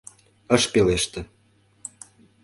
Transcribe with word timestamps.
Ыш 0.55 0.63
пелеште. 0.73 1.21